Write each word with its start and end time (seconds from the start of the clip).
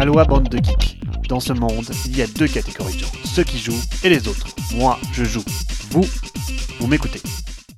Aloha 0.00 0.24
bande 0.24 0.48
de 0.48 0.56
geeks. 0.56 0.98
Dans 1.28 1.40
ce 1.40 1.52
monde, 1.52 1.84
il 2.06 2.16
y 2.16 2.22
a 2.22 2.26
deux 2.26 2.48
catégories 2.48 2.94
de 2.94 3.00
gens, 3.00 3.12
ceux 3.22 3.44
qui 3.44 3.58
jouent 3.58 3.82
et 4.02 4.08
les 4.08 4.28
autres. 4.28 4.46
Moi, 4.74 4.98
je 5.12 5.24
joue. 5.24 5.44
Vous, 5.90 6.06
vous 6.78 6.86
m'écoutez. 6.86 7.20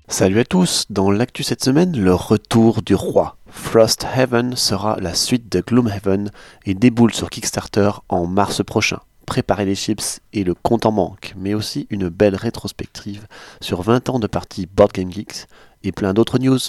Salut 0.06 0.38
à 0.38 0.45
tous, 0.45 0.87
dans 0.88 1.11
l'actu 1.11 1.43
cette 1.43 1.64
semaine, 1.64 1.98
le 1.98 2.14
retour 2.14 2.80
du 2.82 2.95
roi. 2.95 3.38
Frost 3.50 4.06
Heaven 4.16 4.54
sera 4.54 4.98
la 5.00 5.14
suite 5.14 5.50
de 5.50 5.62
Gloomhaven 5.62 6.30
et 6.64 6.74
déboule 6.74 7.12
sur 7.12 7.29
Kickstarter 7.29 7.91
en 8.09 8.29
mars 8.29 8.62
prochain. 8.64 9.00
Préparez 9.27 9.64
les 9.64 9.75
chips 9.75 10.20
et 10.32 10.45
le 10.45 10.54
compte 10.54 10.86
en 10.86 10.93
banque, 10.93 11.34
mais 11.36 11.54
aussi 11.54 11.89
une 11.91 12.09
belle 12.09 12.36
rétrospective 12.36 13.27
sur 13.61 13.82
20 13.82 14.11
ans 14.11 14.20
de 14.20 14.29
partie 14.29 14.66
Board 14.66 14.93
Game 14.93 15.11
Geeks 15.11 15.48
et 15.82 15.91
plein 15.91 16.14
d'autres 16.14 16.39
news. 16.39 16.61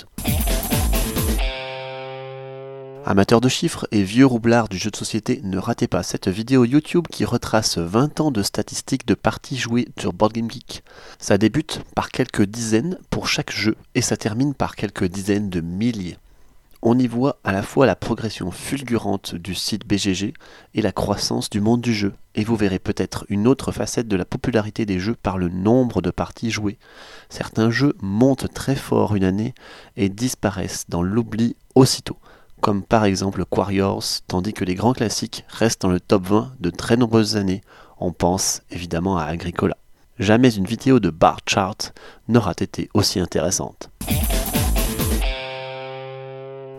Amateurs 3.05 3.41
de 3.41 3.49
chiffres 3.49 3.85
et 3.91 4.01
vieux 4.01 4.25
roublards 4.25 4.69
du 4.69 4.77
jeu 4.77 4.89
de 4.89 4.95
société, 4.95 5.41
ne 5.43 5.57
ratez 5.57 5.89
pas 5.89 6.04
cette 6.04 6.29
vidéo 6.29 6.64
YouTube 6.64 7.05
qui 7.11 7.25
retrace 7.25 7.78
20 7.78 8.21
ans 8.21 8.32
de 8.32 8.41
statistiques 8.41 9.05
de 9.05 9.14
parties 9.14 9.57
jouées 9.57 9.89
sur 10.00 10.14
Board 10.14 10.32
Game 10.32 10.50
Geek. 10.50 10.83
Ça 11.19 11.37
débute 11.37 11.81
par 11.95 12.11
quelques 12.11 12.45
dizaines 12.45 12.97
pour 13.09 13.28
chaque 13.28 13.51
jeu 13.51 13.75
et 13.93 14.01
ça 14.01 14.15
termine 14.15 14.54
par 14.54 14.78
quelques 14.78 15.04
dizaines 15.04 15.50
de 15.50 15.59
milliers. 15.59 16.18
On 16.81 16.97
y 16.97 17.07
voit 17.07 17.39
à 17.43 17.51
la 17.51 17.61
fois 17.61 17.86
la 17.86 17.97
progression 17.97 18.51
fulgurante 18.51 19.36
du 19.36 19.54
site 19.54 19.86
BGG 19.86 20.33
et 20.73 20.81
la 20.81 20.92
croissance 20.93 21.50
du 21.50 21.59
monde 21.59 21.81
du 21.81 21.93
jeu, 21.93 22.14
et 22.36 22.45
vous 22.45 22.56
verrez 22.56 22.79
peut-être 22.79 23.25
une 23.28 23.47
autre 23.47 23.73
facette 23.73 24.07
de 24.07 24.17
la 24.17 24.25
popularité 24.25 24.86
des 24.86 25.00
jeux 25.00 25.15
par 25.15 25.37
le 25.37 25.50
nombre 25.50 26.01
de 26.01 26.11
parties 26.11 26.51
jouées. 26.51 26.78
Certains 27.29 27.70
jeux 27.70 27.95
montent 28.01 28.54
très 28.54 28.75
fort 28.75 29.15
une 29.15 29.23
année 29.25 29.54
et 29.97 30.07
disparaissent 30.07 30.86
dans 30.87 31.01
l'oubli 31.01 31.57
aussitôt 31.75 32.17
comme 32.63 32.81
par 32.81 33.03
exemple 33.03 33.44
Quarriors, 33.44 34.05
tandis 34.25 34.53
que 34.53 34.63
les 34.63 34.73
grands 34.73 34.94
classiques 34.94 35.44
restent 35.49 35.81
dans 35.81 35.89
le 35.89 35.99
top 35.99 36.27
20 36.27 36.53
de 36.61 36.69
très 36.69 36.95
nombreuses 36.95 37.36
années. 37.36 37.59
On 37.99 38.13
pense 38.13 38.61
évidemment 38.72 39.17
à 39.17 39.25
Agricola. 39.25 39.75
Jamais 40.17 40.55
une 40.55 40.64
vidéo 40.64 41.02
de 41.02 41.09
bar 41.09 41.39
chart 41.45 41.94
n'aura 42.30 42.53
été 42.58 42.89
aussi 42.94 43.20
intéressante. 43.20 43.89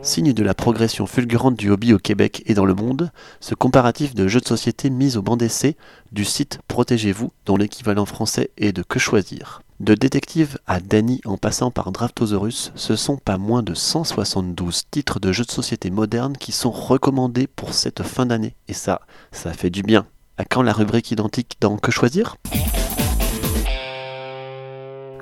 Signe 0.01 0.33
de 0.33 0.43
la 0.43 0.55
progression 0.55 1.05
fulgurante 1.05 1.59
du 1.59 1.69
hobby 1.69 1.93
au 1.93 1.99
Québec 1.99 2.43
et 2.47 2.55
dans 2.55 2.65
le 2.65 2.75
monde, 2.75 3.11
ce 3.41 3.55
comparatif 3.55 4.15
de 4.15 4.27
jeux 4.27 4.41
de 4.41 4.49
société 4.49 4.89
mis 4.89 5.19
au 5.19 5.23
banc 5.23 5.37
d'essai 5.37 5.77
du 6.13 6.25
site 6.25 6.61
Protégez-vous, 6.67 7.31
dont 7.45 7.59
l'équivalent 7.59 8.07
français 8.07 8.49
est 8.57 8.73
de 8.73 8.83
Que 8.83 8.99
choisir. 8.99 9.61
De 9.81 9.95
Détective 9.95 10.59
à 10.69 10.79
Danny 10.79 11.21
en 11.25 11.37
passant 11.37 11.73
par 11.73 11.91
Draftosaurus, 11.91 12.71
ce 12.77 12.95
sont 12.95 13.17
pas 13.17 13.39
moins 13.39 13.65
de 13.65 13.75
172 13.75 14.85
titres 14.89 15.19
de 15.19 15.33
jeux 15.33 15.45
de 15.45 15.51
société 15.51 15.91
modernes 15.91 16.37
qui 16.39 16.53
sont 16.53 16.71
recommandés 16.71 17.49
pour 17.49 17.75
cette 17.75 18.05
fin 18.05 18.25
d'année. 18.25 18.55
Et 18.69 18.73
ça, 18.73 19.01
ça 19.33 19.53
fait 19.53 19.71
du 19.71 19.83
bien. 19.83 20.07
À 20.39 20.45
quand 20.45 20.63
la 20.63 20.73
rubrique 20.73 21.11
identique 21.11 21.57
dans 21.61 21.77
Que 21.77 21.91
choisir? 21.91 22.37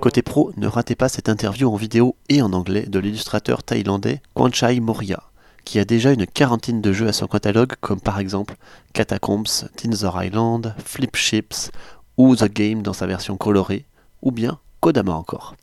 Côté 0.03 0.21
pro, 0.21 0.53
ne 0.59 0.67
ratez 0.67 0.97
pas 0.97 1.09
cette 1.09 1.31
interview 1.31 1.73
en 1.73 1.77
vidéo 1.77 2.15
et 2.29 2.43
en 2.43 2.53
anglais 2.53 2.85
de 2.87 2.99
l'illustrateur 2.99 3.63
thaïlandais 3.63 4.21
Kwanchai 4.35 4.81
Moria, 4.81 5.23
qui 5.65 5.79
a 5.79 5.87
déjà 5.87 6.13
une 6.13 6.27
quarantaine 6.27 6.83
de 6.83 6.93
jeux 6.93 7.09
à 7.09 7.15
son 7.15 7.27
catalogue, 7.27 7.73
comme 7.81 8.03
par 8.03 8.19
exemple 8.19 8.57
Catacombs, 8.93 9.65
Tinzer 9.77 10.13
Island, 10.23 10.75
Flip 10.85 11.17
Ships 11.17 11.71
ou 12.19 12.37
The 12.37 12.53
Game 12.53 12.83
dans 12.83 12.93
sa 12.93 13.07
version 13.07 13.39
colorée, 13.39 13.87
ou 14.23 14.31
bien 14.31 14.59
Kodama 14.81 15.13
encore. 15.13 15.55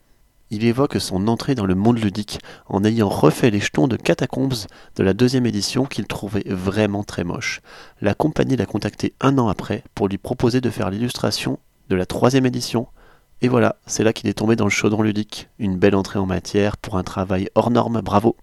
Il 0.51 0.65
évoque 0.65 0.99
son 0.99 1.27
entrée 1.27 1.55
dans 1.55 1.65
le 1.65 1.75
monde 1.75 1.99
ludique 1.99 2.39
en 2.67 2.83
ayant 2.83 3.09
refait 3.09 3.51
les 3.51 3.59
jetons 3.59 3.87
de 3.87 3.95
Catacombs 3.95 4.67
de 4.95 5.03
la 5.03 5.13
deuxième 5.13 5.45
édition 5.45 5.85
qu'il 5.85 6.07
trouvait 6.07 6.45
vraiment 6.47 7.03
très 7.03 7.23
moche. 7.23 7.61
La 8.01 8.15
compagnie 8.15 8.55
l'a 8.55 8.65
contacté 8.65 9.13
un 9.21 9.37
an 9.37 9.47
après 9.47 9.83
pour 9.93 10.07
lui 10.07 10.17
proposer 10.17 10.59
de 10.59 10.69
faire 10.69 10.89
l'illustration 10.89 11.59
de 11.89 11.95
la 11.95 12.05
troisième 12.05 12.45
édition 12.45 12.87
et 13.41 13.47
voilà, 13.47 13.77
c'est 13.85 14.03
là 14.03 14.11
qu'il 14.11 14.27
est 14.29 14.33
tombé 14.33 14.55
dans 14.55 14.65
le 14.65 14.69
chaudron 14.69 15.01
ludique. 15.01 15.47
Une 15.59 15.77
belle 15.77 15.95
entrée 15.95 16.19
en 16.19 16.25
matière 16.25 16.75
pour 16.75 16.97
un 16.97 17.03
travail 17.03 17.49
hors 17.55 17.71
norme, 17.71 18.01
bravo 18.01 18.35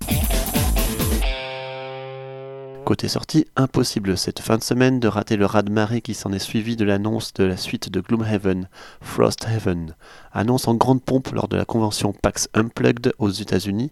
Côté 2.87 3.09
sortie, 3.09 3.47
impossible 3.57 4.17
cette 4.17 4.39
fin 4.39 4.59
de 4.59 4.63
semaine 4.63 5.01
de 5.01 5.09
rater 5.09 5.37
le 5.37 5.45
raz-de-marée 5.45 6.01
qui 6.01 6.15
s'en 6.15 6.33
est 6.33 6.39
suivi 6.39 6.77
de 6.77 6.85
l'annonce 6.85 7.35
de 7.35 7.43
la 7.43 7.57
suite 7.57 7.91
de 7.91 8.01
Gloomhaven, 8.01 8.69
Frosthaven. 9.01 9.97
Annonce 10.33 10.69
en 10.69 10.77
grande 10.77 11.03
pompe 11.03 11.33
lors 11.33 11.49
de 11.49 11.57
la 11.57 11.65
convention 11.65 12.13
PAX 12.13 12.49
Unplugged 12.55 13.13
aux 13.19 13.31
États-Unis. 13.31 13.91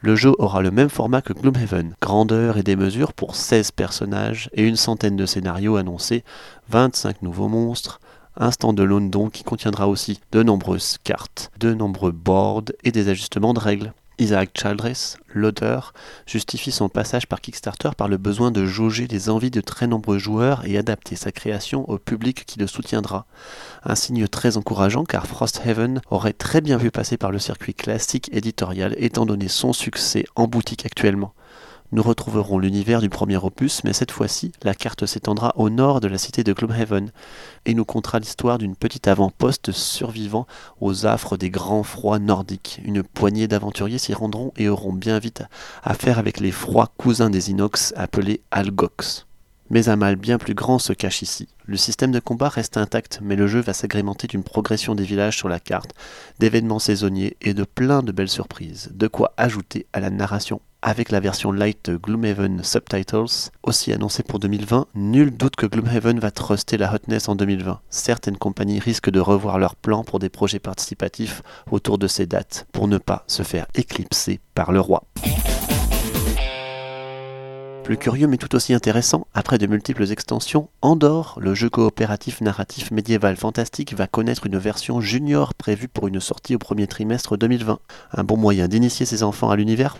Le 0.00 0.14
jeu 0.14 0.32
aura 0.38 0.62
le 0.62 0.70
même 0.70 0.90
format 0.90 1.22
que 1.22 1.32
Gloomhaven, 1.32 1.96
grandeur 2.00 2.56
et 2.56 2.62
des 2.62 2.76
mesures 2.76 3.14
pour 3.14 3.34
16 3.34 3.72
personnages 3.72 4.48
et 4.52 4.62
une 4.62 4.76
centaine 4.76 5.16
de 5.16 5.26
scénarios 5.26 5.74
annoncés, 5.74 6.22
25 6.68 7.22
nouveaux 7.22 7.48
monstres, 7.48 7.98
un 8.36 8.52
stand 8.52 8.78
London 8.78 9.28
qui 9.28 9.42
contiendra 9.42 9.88
aussi 9.88 10.20
de 10.30 10.44
nombreuses 10.44 10.98
cartes, 11.02 11.50
de 11.58 11.74
nombreux 11.74 12.12
boards 12.12 12.66
et 12.84 12.92
des 12.92 13.08
ajustements 13.08 13.54
de 13.54 13.58
règles. 13.58 13.92
Isaac 14.18 14.50
Childress, 14.54 15.18
l'auteur, 15.28 15.92
justifie 16.26 16.72
son 16.72 16.88
passage 16.88 17.26
par 17.26 17.42
Kickstarter 17.42 17.90
par 17.96 18.08
le 18.08 18.16
besoin 18.16 18.50
de 18.50 18.64
jauger 18.64 19.06
les 19.06 19.28
envies 19.28 19.50
de 19.50 19.60
très 19.60 19.86
nombreux 19.86 20.18
joueurs 20.18 20.62
et 20.64 20.78
adapter 20.78 21.16
sa 21.16 21.32
création 21.32 21.88
au 21.90 21.98
public 21.98 22.46
qui 22.46 22.58
le 22.58 22.66
soutiendra. 22.66 23.26
Un 23.84 23.94
signe 23.94 24.26
très 24.26 24.56
encourageant 24.56 25.04
car 25.04 25.26
Frosthaven 25.26 26.00
aurait 26.10 26.32
très 26.32 26.62
bien 26.62 26.78
vu 26.78 26.90
passer 26.90 27.18
par 27.18 27.30
le 27.30 27.38
circuit 27.38 27.74
classique 27.74 28.30
éditorial 28.32 28.94
étant 28.98 29.26
donné 29.26 29.48
son 29.48 29.74
succès 29.74 30.24
en 30.34 30.46
boutique 30.46 30.86
actuellement. 30.86 31.34
Nous 31.96 32.02
retrouverons 32.02 32.58
l'univers 32.58 33.00
du 33.00 33.08
premier 33.08 33.38
opus, 33.38 33.82
mais 33.82 33.94
cette 33.94 34.10
fois-ci, 34.10 34.52
la 34.62 34.74
carte 34.74 35.06
s'étendra 35.06 35.54
au 35.56 35.70
nord 35.70 36.00
de 36.00 36.08
la 36.08 36.18
cité 36.18 36.44
de 36.44 36.52
Gloomhaven 36.52 37.10
et 37.64 37.72
nous 37.72 37.86
contera 37.86 38.18
l'histoire 38.18 38.58
d'une 38.58 38.76
petite 38.76 39.08
avant-poste 39.08 39.72
survivant 39.72 40.46
aux 40.82 41.06
affres 41.06 41.38
des 41.38 41.48
grands 41.48 41.84
froids 41.84 42.18
nordiques. 42.18 42.82
Une 42.84 43.02
poignée 43.02 43.48
d'aventuriers 43.48 43.96
s'y 43.96 44.12
rendront 44.12 44.52
et 44.58 44.68
auront 44.68 44.92
bien 44.92 45.18
vite 45.18 45.44
à 45.82 45.94
faire 45.94 46.18
avec 46.18 46.38
les 46.38 46.52
froids 46.52 46.92
cousins 46.98 47.30
des 47.30 47.50
inox 47.50 47.94
appelés 47.96 48.42
Algox. 48.50 49.26
Mais 49.70 49.88
un 49.88 49.96
mal 49.96 50.16
bien 50.16 50.38
plus 50.38 50.54
grand 50.54 50.78
se 50.78 50.92
cache 50.92 51.22
ici. 51.22 51.48
Le 51.64 51.76
système 51.76 52.12
de 52.12 52.20
combat 52.20 52.48
reste 52.48 52.76
intact, 52.76 53.18
mais 53.22 53.34
le 53.34 53.48
jeu 53.48 53.60
va 53.60 53.72
s'agrémenter 53.72 54.28
d'une 54.28 54.44
progression 54.44 54.94
des 54.94 55.04
villages 55.04 55.36
sur 55.36 55.48
la 55.48 55.58
carte, 55.58 55.92
d'événements 56.38 56.78
saisonniers 56.78 57.36
et 57.42 57.54
de 57.54 57.64
plein 57.64 58.02
de 58.02 58.12
belles 58.12 58.28
surprises. 58.28 58.90
De 58.94 59.08
quoi 59.08 59.32
ajouter 59.36 59.86
à 59.92 60.00
la 60.00 60.10
narration 60.10 60.60
avec 60.82 61.10
la 61.10 61.18
version 61.18 61.50
light 61.50 61.90
Gloomhaven 61.90 62.62
Subtitles, 62.62 63.50
aussi 63.64 63.92
annoncée 63.92 64.22
pour 64.22 64.38
2020, 64.38 64.86
nul 64.94 65.36
doute 65.36 65.56
que 65.56 65.66
Gloomhaven 65.66 66.20
va 66.20 66.30
truster 66.30 66.76
la 66.76 66.94
hotness 66.94 67.28
en 67.28 67.34
2020. 67.34 67.80
Certaines 67.90 68.36
compagnies 68.36 68.78
risquent 68.78 69.10
de 69.10 69.18
revoir 69.18 69.58
leurs 69.58 69.74
plans 69.74 70.04
pour 70.04 70.20
des 70.20 70.28
projets 70.28 70.60
participatifs 70.60 71.42
autour 71.72 71.98
de 71.98 72.06
ces 72.06 72.26
dates, 72.26 72.68
pour 72.70 72.86
ne 72.86 72.98
pas 72.98 73.24
se 73.26 73.42
faire 73.42 73.66
éclipser 73.74 74.38
par 74.54 74.70
le 74.70 74.78
roi. 74.78 75.02
Plus 77.86 77.98
curieux 77.98 78.26
mais 78.26 78.36
tout 78.36 78.52
aussi 78.56 78.74
intéressant, 78.74 79.28
après 79.32 79.58
de 79.58 79.66
multiples 79.68 80.10
extensions, 80.10 80.68
Andorre, 80.82 81.38
le 81.40 81.54
jeu 81.54 81.70
coopératif 81.70 82.40
narratif 82.40 82.90
médiéval 82.90 83.36
fantastique, 83.36 83.94
va 83.94 84.08
connaître 84.08 84.46
une 84.46 84.58
version 84.58 85.00
junior 85.00 85.54
prévue 85.54 85.86
pour 85.86 86.08
une 86.08 86.18
sortie 86.18 86.56
au 86.56 86.58
premier 86.58 86.88
trimestre 86.88 87.36
2020. 87.36 87.78
Un 88.10 88.24
bon 88.24 88.36
moyen 88.36 88.66
d'initier 88.66 89.06
ses 89.06 89.22
enfants 89.22 89.50
à 89.50 89.56
l'univers 89.56 89.98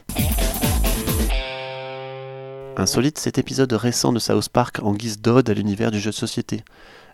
Insolite, 2.77 3.19
cet 3.19 3.39
épisode 3.39 3.73
récent 3.73 4.13
de 4.13 4.19
South 4.19 4.49
Park 4.49 4.81
en 4.83 4.93
guise 4.93 5.21
d'ode 5.21 5.49
à 5.49 5.55
l'univers 5.55 5.93
du 5.93 6.01
jeu 6.01 6.11
de 6.11 6.17
société. 6.17 6.65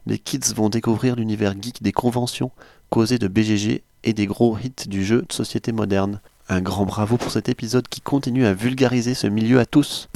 Les 0.07 0.19
kids 0.19 0.55
vont 0.57 0.71
découvrir 0.71 1.17
l'univers 1.17 1.53
geek 1.53 1.83
des 1.83 1.93
conventions, 1.93 2.51
causées 2.89 3.19
de 3.19 3.29
BGG 3.29 3.85
et 4.05 4.13
des 4.15 4.27
gros 4.27 4.57
hits 4.57 4.89
du 4.89 5.05
jeu 5.05 5.27
de 5.29 5.33
société 5.35 5.71
moderne. 5.71 6.23
Un 6.49 6.63
grand 6.63 6.87
bravo 6.87 7.19
pour 7.19 7.31
cet 7.31 7.51
épisode 7.51 7.89
qui 7.89 8.01
continue 8.01 8.47
à 8.47 8.55
vulgariser 8.55 9.13
ce 9.13 9.27
milieu 9.27 9.61
à 9.61 9.67
tous. 9.67 10.09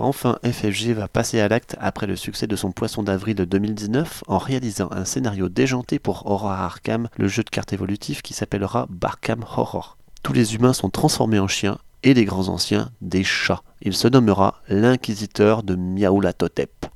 Enfin, 0.00 0.38
FFG 0.44 0.92
va 0.92 1.08
passer 1.08 1.40
à 1.40 1.48
l'acte 1.48 1.74
après 1.80 2.06
le 2.06 2.14
succès 2.14 2.46
de 2.46 2.54
son 2.54 2.70
Poisson 2.70 3.02
d'avril 3.02 3.34
de 3.34 3.44
2019 3.44 4.22
en 4.28 4.38
réalisant 4.38 4.88
un 4.92 5.04
scénario 5.04 5.48
déjanté 5.48 5.98
pour 5.98 6.24
Aurora 6.26 6.64
Arkham, 6.64 7.08
le 7.16 7.26
jeu 7.26 7.42
de 7.42 7.50
cartes 7.50 7.72
évolutif 7.72 8.22
qui 8.22 8.32
s'appellera 8.32 8.86
Barkham 8.90 9.44
Horror. 9.56 9.98
Tous 10.22 10.32
les 10.32 10.54
humains 10.54 10.72
sont 10.72 10.88
transformés 10.88 11.40
en 11.40 11.48
chiens 11.48 11.78
et 12.04 12.14
les 12.14 12.24
grands 12.24 12.46
anciens 12.46 12.90
des 13.00 13.24
chats. 13.24 13.62
Il 13.82 13.92
se 13.92 14.06
nommera 14.06 14.62
l'inquisiteur 14.68 15.64
de 15.64 15.74
Miaulatotep. 15.74 16.86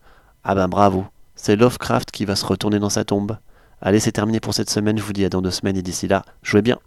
Ah 0.44 0.54
ben 0.54 0.68
bravo, 0.68 1.04
c'est 1.34 1.56
Lovecraft 1.56 2.12
qui 2.12 2.24
va 2.24 2.36
se 2.36 2.46
retourner 2.46 2.78
dans 2.78 2.88
sa 2.88 3.04
tombe. 3.04 3.36
Allez, 3.80 3.98
c'est 3.98 4.12
terminé 4.12 4.38
pour 4.38 4.54
cette 4.54 4.70
semaine, 4.70 4.96
je 4.96 5.02
vous 5.02 5.12
dis 5.12 5.24
à 5.24 5.28
dans 5.28 5.42
deux 5.42 5.50
semaines 5.50 5.76
et 5.76 5.82
d'ici 5.82 6.06
là, 6.06 6.24
jouez 6.44 6.62
bien. 6.62 6.78